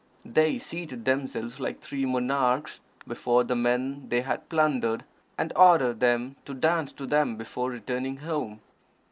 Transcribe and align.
They 0.25 0.57
seated 0.57 1.05
themselves 1.05 1.59
like 1.59 1.79
three 1.79 2.07
monarchs 2.07 2.81
before 3.05 3.43
the 3.43 3.55
men 3.55 4.09
they 4.09 4.21
had 4.21 4.49
plundered, 4.49 5.05
and 5.37 5.53
ordered 5.55 5.99
them 5.99 6.37
to 6.45 6.55
dance 6.55 6.91
to 6.93 7.05
them 7.05 7.35
before 7.35 7.69
returning 7.69 8.17
home. 8.17 8.61